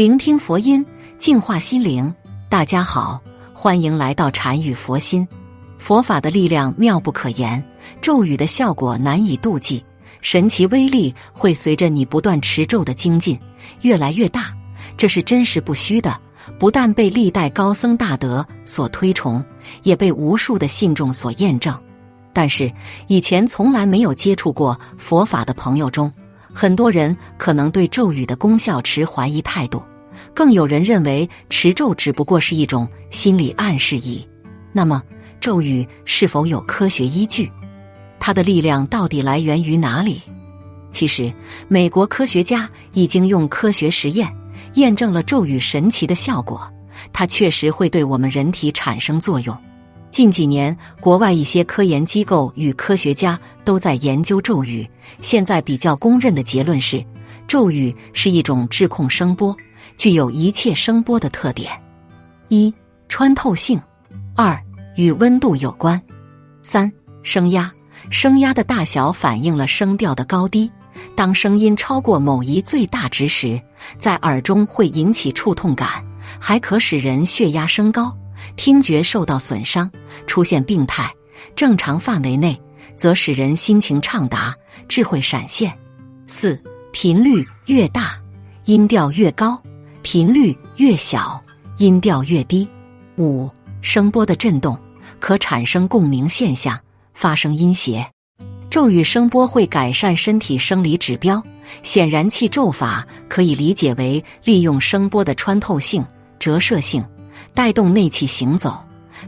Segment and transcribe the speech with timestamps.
[0.00, 0.82] 聆听佛音，
[1.18, 2.10] 净化心灵。
[2.48, 3.20] 大家好，
[3.52, 5.28] 欢迎来到禅语佛心。
[5.76, 7.62] 佛法的力量妙不可言，
[8.00, 9.84] 咒语的效果难以度计，
[10.22, 13.38] 神奇威力会随着你不断持咒的精进
[13.82, 14.46] 越来越大。
[14.96, 16.18] 这是真实不虚的，
[16.58, 19.44] 不但被历代高僧大德所推崇，
[19.82, 21.78] 也被无数的信众所验证。
[22.32, 22.72] 但是，
[23.06, 26.10] 以前从来没有接触过佛法的朋友中，
[26.54, 29.82] 很多人可能对咒语的功效持怀疑态度，
[30.34, 34.26] 更有人认为持咒只不过是一种心理暗示已。
[34.72, 35.02] 那么，
[35.40, 37.50] 咒语是否有科学依据？
[38.18, 40.20] 它的力量到底来源于哪里？
[40.92, 41.32] 其实，
[41.68, 44.28] 美国科学家已经用科学实验
[44.74, 46.60] 验证了咒语神奇的效果，
[47.12, 49.56] 它确实会对我们人体产生作用。
[50.10, 54.88] 近几年，国外一些科研机构与科学家都在研究咒语。
[55.20, 57.04] 现在比较公认的结论是，
[57.46, 59.56] 咒语是一种质控声波，
[60.00, 61.70] 具有一切声波的特点：
[62.48, 62.72] 一、
[63.06, 63.78] 穿透性；
[64.34, 64.58] 二、
[64.96, 66.00] 与温度有关；
[66.62, 66.90] 三、
[67.22, 67.70] 声压。
[68.08, 70.70] 声压的大小反映了声调的高低。
[71.14, 73.60] 当声音超过某一最大值时，
[73.98, 76.02] 在耳中会引起触痛感，
[76.40, 78.16] 还可使人血压升高。
[78.56, 79.90] 听觉受到损伤，
[80.26, 81.10] 出现病态；
[81.54, 82.58] 正常范围内，
[82.96, 84.56] 则使人心情畅达、
[84.88, 85.70] 智慧闪现。
[86.26, 86.58] 四
[86.90, 88.18] 频率越大，
[88.64, 89.60] 音调越高；
[90.02, 91.40] 频率越小，
[91.78, 92.66] 音调越低。
[93.18, 93.50] 五
[93.82, 94.78] 声波的震动
[95.18, 96.78] 可产生共鸣现象，
[97.14, 98.06] 发生音谐。
[98.70, 101.42] 咒语声波会改善身体生理指标。
[101.84, 106.04] 显然气咒法可以理解为利用声波的穿透性、
[106.38, 107.04] 折射性。
[107.54, 108.78] 带动内气行走，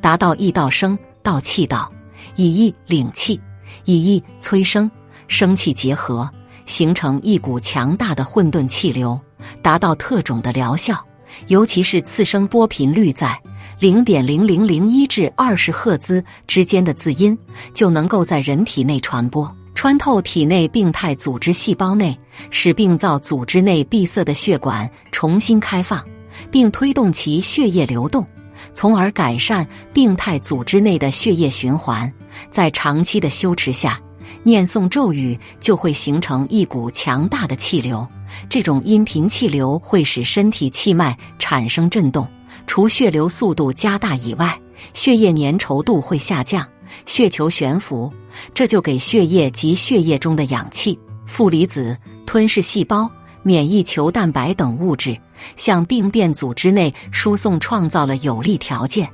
[0.00, 1.90] 达到意道声到气道，
[2.36, 3.40] 以意领气，
[3.84, 4.90] 以意催生，
[5.26, 6.28] 生气结合，
[6.64, 9.18] 形成一股强大的混沌气流，
[9.62, 10.98] 达到特种的疗效。
[11.46, 13.40] 尤其是次声波频率在
[13.78, 17.36] 零点零零零一至二十赫兹之间的字音，
[17.74, 22.18] 就能够在人体内传播，穿透体内病态组织细胞内，
[22.50, 26.02] 使病灶组织内闭塞的血管重新开放。
[26.50, 28.24] 并推动其血液流动，
[28.72, 32.12] 从而改善病态组织内的血液循环。
[32.50, 34.00] 在长期的修持下，
[34.42, 38.06] 念诵咒语就会形成一股强大的气流。
[38.48, 42.26] 这种音频气流会使身体气脉产生震动，
[42.66, 44.58] 除血流速度加大以外，
[44.94, 46.66] 血液粘稠度会下降，
[47.06, 48.12] 血球悬浮，
[48.54, 53.10] 这就给血液及血液中的氧气、负离子、吞噬细胞、
[53.42, 55.18] 免疫球蛋白等物质。
[55.54, 59.08] 向病变组织内输送创造了有利条件，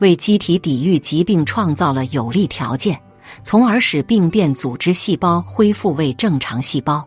[0.00, 3.00] 为机体抵御疾病创造了有利条件，
[3.42, 7.02] 从而使病变组织细胞恢复为正常细胞。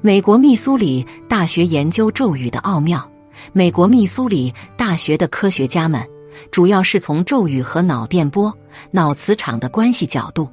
[0.00, 3.10] 美国密苏里大学研究咒语的奥妙。
[3.52, 6.00] 美国密苏里大学的科学家们
[6.52, 8.56] 主要是从咒语和脑电波、
[8.92, 10.48] 脑磁场的关系角度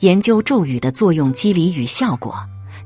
[0.00, 2.34] 研究咒语的作用机理与效果。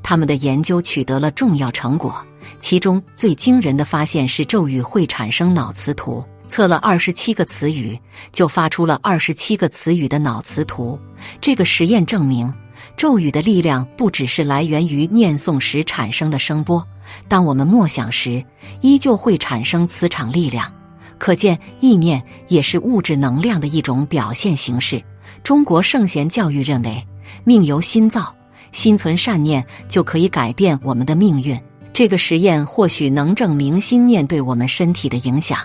[0.05, 2.15] 他们的研究取得了重要成果。
[2.61, 7.99] 其中最惊人的发现是咒语会产生脑磁图，测了二十七个词语，
[8.33, 10.99] 就发出了二十七个词语的脑磁图。
[11.41, 12.53] 这个实验证明，
[12.97, 16.87] 咒语的力量不只是来源于念诵时产生的声波，
[17.29, 18.45] 当我们默想时，
[18.81, 20.73] 依旧会产生磁场力量。
[21.19, 25.03] 可见，意念也是物质能量的一种表现形式。
[25.43, 27.05] 中国圣贤教育认为，
[27.45, 28.35] 命由心造，
[28.73, 31.59] 心存善念就可以改变我们的命运。
[31.93, 35.59] 这个实验或许能证明心念对我们身体的影响，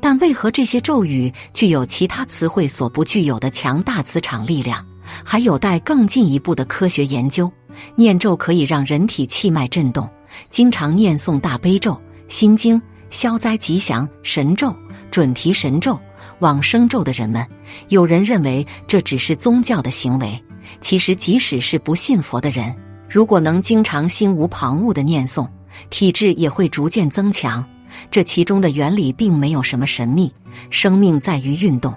[0.00, 4.84] 但为何这些咒语具有其他词汇所不具有的强大磁场力量，
[5.24, 7.50] 还有待更进一步的科学研究。
[7.94, 10.08] 念咒可以让人体气脉震动，
[10.50, 14.74] 经常念诵大悲咒、心经、消灾吉祥神咒、
[15.10, 15.98] 准提神咒、
[16.40, 17.46] 往生咒的人们，
[17.88, 20.38] 有人认为这只是宗教的行为。
[20.80, 22.74] 其实，即使是不信佛的人，
[23.08, 25.48] 如果能经常心无旁骛的念诵，
[25.88, 27.64] 体质也会逐渐增强，
[28.10, 30.32] 这其中的原理并没有什么神秘。
[30.68, 31.94] 生命在于运动，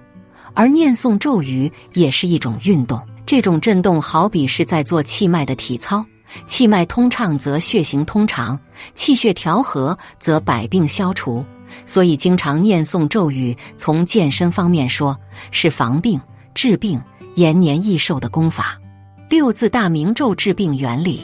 [0.55, 2.99] 而念诵咒语也是一种运动。
[3.25, 6.03] 这种震动好比是在做气脉的体操，
[6.47, 8.57] 气脉通畅则血行通畅，
[8.95, 11.45] 气血调和则百病消除。
[11.85, 15.17] 所以，经常念诵咒语，从健身方面说，
[15.51, 16.19] 是防病、
[16.53, 17.01] 治病、
[17.35, 18.79] 延年益寿的功法。
[19.27, 21.19] 六字大明咒治病原理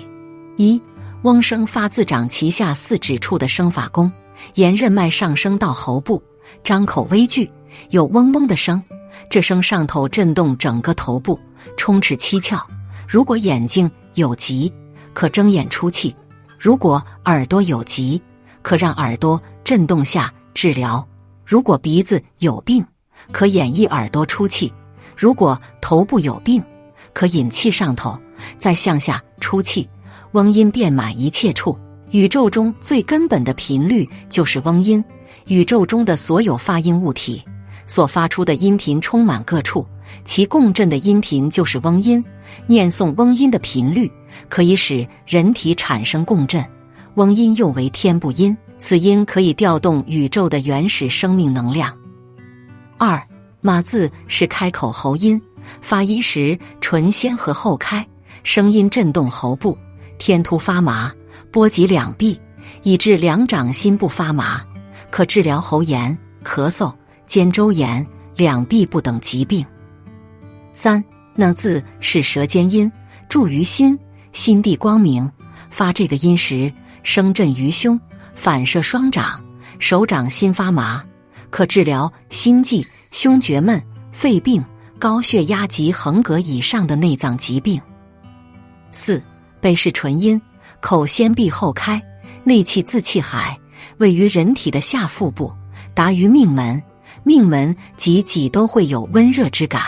[0.57, 0.81] 一。
[1.21, 4.11] 翁声发自掌脐下四指处的声法功，
[4.55, 6.21] 沿任脉上升到喉部，
[6.63, 7.49] 张口微聚，
[7.91, 8.83] 有嗡嗡的声。
[9.29, 11.39] 这声上头震动整个头部，
[11.77, 12.61] 充斥七窍。
[13.07, 14.71] 如果眼睛有疾，
[15.13, 16.13] 可睁眼出气；
[16.59, 18.21] 如果耳朵有疾，
[18.61, 21.03] 可让耳朵震动下治疗；
[21.45, 22.85] 如果鼻子有病，
[23.31, 24.71] 可演绎耳朵出气；
[25.15, 26.63] 如果头部有病，
[27.13, 28.17] 可引气上头，
[28.57, 29.87] 再向下出气。
[30.33, 31.77] 嗡音遍满一切处。
[32.11, 35.03] 宇宙中最根本的频率就是嗡音。
[35.47, 37.43] 宇宙中的所有发音物体
[37.91, 39.85] 所发出的音频充满各处，
[40.23, 42.23] 其共振的音频就是嗡音。
[42.65, 44.09] 念诵嗡音的频率
[44.47, 46.65] 可以使人体产生共振。
[47.15, 51.93] 嗡音又为天部音，此音可以调动宇宙的原始生命能量。
[52.97, 53.21] 二
[53.59, 55.41] 马字是开口喉音，
[55.81, 58.07] 发音时唇先合后开，
[58.43, 59.77] 声音震动喉部，
[60.17, 61.11] 天突发麻。
[61.51, 62.39] 波及两臂，
[62.83, 64.61] 以致两掌心部发麻，
[65.09, 66.93] 可治疗喉炎、咳嗽、
[67.31, 68.05] 肩周炎、
[68.35, 69.65] 两臂部等疾病。
[70.73, 71.01] 三
[71.33, 72.91] 那字是舌尖音，
[73.29, 73.97] 注于心，
[74.33, 75.31] 心地光明。
[75.69, 76.69] 发这个音时，
[77.03, 77.97] 声震于胸，
[78.35, 79.41] 反射双掌，
[79.79, 81.01] 手掌心发麻，
[81.49, 83.81] 可治疗心悸、胸厥闷、
[84.11, 84.61] 肺病、
[84.99, 87.81] 高血压及横膈以上的内脏疾病。
[88.91, 89.23] 四
[89.61, 90.41] 背是唇音。
[90.81, 92.01] 口先闭后开，
[92.43, 93.57] 内气自气海，
[93.99, 95.49] 位于人体的下腹部，
[95.93, 96.83] 达于命门。
[97.23, 99.81] 命门及脊都会有温热之感，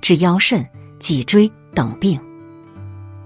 [0.00, 0.66] 治腰肾、
[0.98, 2.20] 脊椎等病。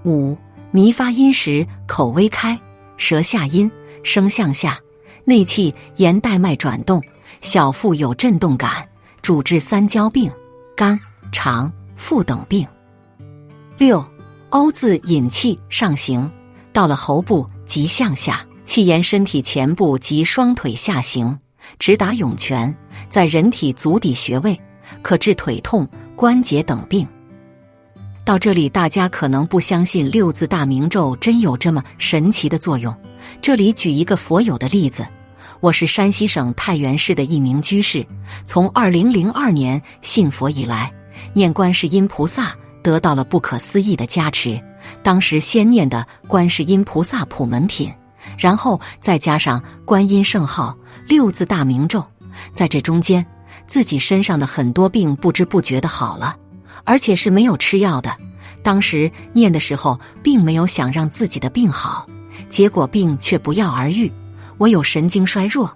[0.05, 0.37] 五
[0.71, 2.59] 迷发音时，口微开，
[2.97, 3.71] 舌下阴，
[4.03, 4.77] 声向下，
[5.25, 7.01] 内气沿带脉转动，
[7.41, 8.87] 小腹有震动感，
[9.21, 10.29] 主治三焦病、
[10.75, 10.99] 肝、
[11.31, 12.67] 肠、腹等病。
[13.77, 14.03] 六
[14.49, 16.29] 欧字引气上行。
[16.73, 21.39] 到了喉部即向下，气沿身体前部及双腿下行，
[21.79, 22.73] 直达涌泉，
[23.09, 24.59] 在人体足底穴位，
[25.01, 27.07] 可治腿痛、关节等病。
[28.25, 32.95] 到这里，大家可能不相信六字大明咒真有这么神奇的作用。
[33.41, 35.05] 这里举一个佛友的例子：
[35.59, 38.05] 我是山西省太原市的一名居士，
[38.45, 40.89] 从二零零二年信佛以来，
[41.33, 44.61] 念观世音菩萨，得到了不可思议的加持。
[45.01, 47.91] 当时先念的观世音菩萨普门品，
[48.37, 50.77] 然后再加上观音圣号
[51.07, 52.03] 六字大明咒，
[52.53, 53.25] 在这中间，
[53.67, 56.35] 自己身上的很多病不知不觉的好了，
[56.83, 58.15] 而且是没有吃药的。
[58.61, 62.07] 当时念的时候，并没有想让自己的病好，
[62.49, 64.11] 结果病却不药而愈。
[64.57, 65.69] 我有神经衰弱，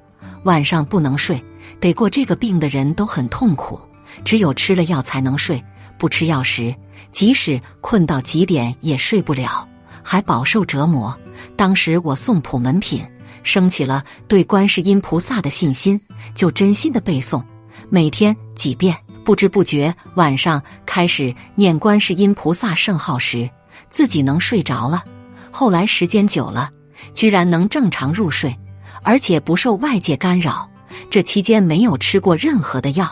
[0.43, 1.43] 晚上不能睡，
[1.79, 3.79] 得过这个病的人都很痛苦，
[4.23, 5.61] 只有吃了药才能睡，
[5.97, 6.73] 不吃药时。
[7.11, 9.67] 即使困到极点也睡不了，
[10.09, 11.13] 还饱受折磨。
[11.57, 13.05] 当时我诵普门品，
[13.43, 15.99] 升起了对观世音菩萨的信心，
[16.33, 17.43] 就真心的背诵，
[17.89, 18.95] 每天几遍。
[19.25, 23.49] 不知不觉晚上开始念观世音菩萨圣号时，
[23.89, 25.03] 自己能睡着了。
[25.51, 26.69] 后来时间久了，
[27.13, 28.57] 居然能正常入睡，
[29.03, 30.69] 而且不受外界干扰。
[31.09, 33.05] 这期间没有吃过任何的药，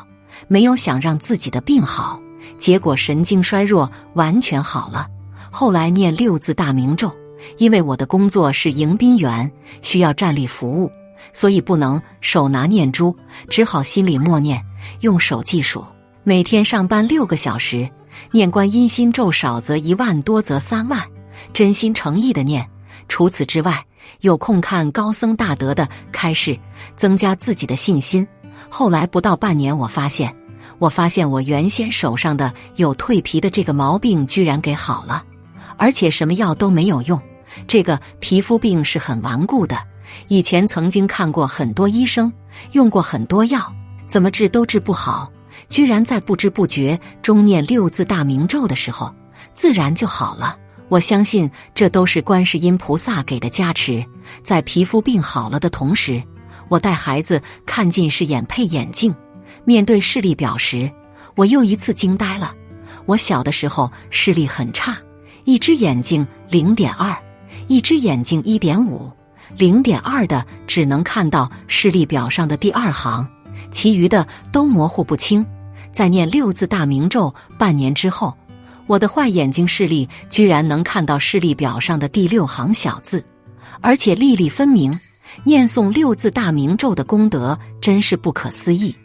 [0.48, 2.22] 没有想让自己的病好。
[2.58, 5.08] 结果神经衰弱完全好了。
[5.58, 7.10] 后来念六字大明咒，
[7.60, 9.50] 因为我的工作是迎宾员，
[9.82, 10.92] 需要站立服务，
[11.32, 13.16] 所以不能手拿念珠，
[13.48, 14.62] 只好心里默念，
[15.00, 15.82] 用手计数。
[16.26, 17.90] 每天上班六个小时，
[18.32, 21.02] 念观音心咒少则一万，多则三万，
[21.54, 22.70] 真心诚意的念。
[23.08, 23.82] 除此之外，
[24.20, 26.60] 有空看高僧大德的开示，
[26.98, 28.28] 增加自己的信心。
[28.68, 30.36] 后来不到半年，我发现。
[30.80, 35.24] 我发现我原先手上的有蜕皮的这个毛病居然给好了，
[35.78, 37.22] 而且什么药都没有用。
[37.68, 39.78] 这个皮肤病是很顽固的，
[40.28, 42.32] 以前曾经看过很多医生，
[42.74, 43.74] 用过很多药，
[44.08, 45.32] 怎么治都治不好。
[45.70, 49.14] 居然在不知不觉中念六字大明咒的时候，
[49.54, 50.58] 自然就好了。
[50.90, 54.06] 我相信这都是观世音菩萨给的加持。
[54.44, 56.22] 在皮肤病好了的同时，
[56.68, 59.16] 我带孩子看近视眼配眼镜。
[59.64, 60.92] 面对视力表时，
[61.36, 62.54] 我又一次惊呆了。
[63.06, 64.96] 我小的时候视力很差，
[65.46, 67.16] 一只眼睛零点二，
[67.68, 69.12] 一只眼睛一点五，
[69.56, 73.28] 零点二的只能看到视力表上的第二行，
[73.72, 75.46] 其余的都模糊不清。
[75.92, 78.36] 在念六字大明咒半年之后，
[78.88, 83.24] 我的坏眼睛视力居然能看到视力表上的第六行小字，
[83.82, 85.00] 而且粒粒分明。
[85.44, 88.96] 念诵六字大明咒的功德真是不可思议。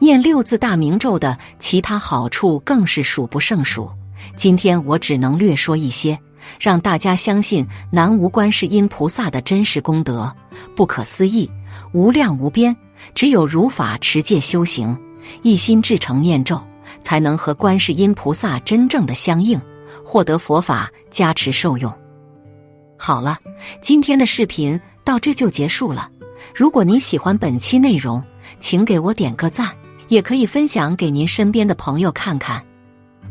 [0.00, 3.88] 念六字大明咒的其他好处更是数不胜数。
[4.36, 6.18] 今天我只能略说一些，
[6.60, 10.34] 让大家相信南无观世音菩萨的真实功德
[10.76, 11.50] 不可思议、
[11.92, 12.74] 无量无边。
[13.14, 14.96] 只有如法持戒修行，
[15.42, 16.60] 一心至诚念咒，
[17.00, 19.60] 才能和观世音菩萨真正的相应，
[20.04, 21.92] 获得佛法加持受用。
[22.96, 23.38] 好了，
[23.80, 26.10] 今天的视频到这就结束了。
[26.52, 28.22] 如果您喜欢本期内容，
[28.58, 29.70] 请给我点个赞，
[30.08, 32.60] 也可以分享给您身边的朋友看看。